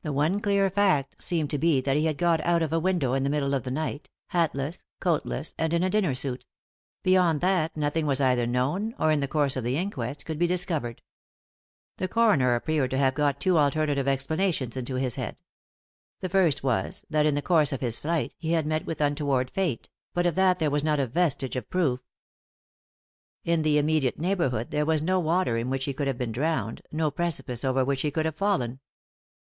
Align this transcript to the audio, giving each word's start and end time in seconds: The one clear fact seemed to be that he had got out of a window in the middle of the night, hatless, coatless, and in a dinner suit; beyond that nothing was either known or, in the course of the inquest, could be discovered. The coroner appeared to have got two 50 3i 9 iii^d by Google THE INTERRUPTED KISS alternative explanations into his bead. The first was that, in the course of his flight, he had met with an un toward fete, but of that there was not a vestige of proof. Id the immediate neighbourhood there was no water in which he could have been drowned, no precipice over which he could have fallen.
The 0.00 0.14
one 0.14 0.40
clear 0.40 0.70
fact 0.70 1.22
seemed 1.22 1.50
to 1.50 1.58
be 1.58 1.82
that 1.82 1.94
he 1.98 2.06
had 2.06 2.16
got 2.16 2.40
out 2.46 2.62
of 2.62 2.72
a 2.72 2.80
window 2.80 3.12
in 3.12 3.22
the 3.24 3.28
middle 3.28 3.52
of 3.52 3.64
the 3.64 3.70
night, 3.70 4.08
hatless, 4.28 4.82
coatless, 4.98 5.52
and 5.58 5.74
in 5.74 5.82
a 5.82 5.90
dinner 5.90 6.14
suit; 6.14 6.46
beyond 7.02 7.42
that 7.42 7.76
nothing 7.76 8.06
was 8.06 8.18
either 8.22 8.46
known 8.46 8.94
or, 8.98 9.12
in 9.12 9.20
the 9.20 9.28
course 9.28 9.56
of 9.56 9.64
the 9.64 9.76
inquest, 9.76 10.24
could 10.24 10.38
be 10.38 10.46
discovered. 10.46 11.02
The 11.98 12.08
coroner 12.08 12.54
appeared 12.54 12.90
to 12.92 12.96
have 12.96 13.12
got 13.14 13.38
two 13.38 13.50
50 13.50 13.50
3i 13.50 13.52
9 13.52 13.52
iii^d 13.52 13.52
by 13.52 13.60
Google 13.60 13.60
THE 13.60 13.60
INTERRUPTED 13.60 13.60
KISS 13.60 13.76
alternative 13.76 14.08
explanations 14.08 14.76
into 14.78 14.94
his 14.94 15.16
bead. 15.16 15.36
The 16.20 16.28
first 16.30 16.62
was 16.62 17.04
that, 17.10 17.26
in 17.26 17.34
the 17.34 17.42
course 17.42 17.72
of 17.74 17.80
his 17.82 17.98
flight, 17.98 18.34
he 18.38 18.52
had 18.52 18.66
met 18.66 18.86
with 18.86 19.02
an 19.02 19.08
un 19.08 19.14
toward 19.14 19.50
fete, 19.50 19.90
but 20.14 20.24
of 20.24 20.36
that 20.36 20.58
there 20.58 20.70
was 20.70 20.82
not 20.82 20.98
a 20.98 21.06
vestige 21.06 21.56
of 21.56 21.68
proof. 21.68 22.00
Id 23.44 23.62
the 23.64 23.76
immediate 23.76 24.18
neighbourhood 24.18 24.70
there 24.70 24.86
was 24.86 25.02
no 25.02 25.20
water 25.20 25.58
in 25.58 25.68
which 25.68 25.84
he 25.84 25.92
could 25.92 26.06
have 26.06 26.16
been 26.16 26.32
drowned, 26.32 26.80
no 26.90 27.10
precipice 27.10 27.62
over 27.62 27.84
which 27.84 28.00
he 28.00 28.10
could 28.10 28.24
have 28.24 28.36
fallen. 28.36 28.80